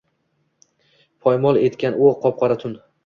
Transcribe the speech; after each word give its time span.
Poymol 1.27 1.59
etgan 1.67 1.99
u 2.07 2.11
qop-qora 2.25 2.59
tun. 2.65 2.75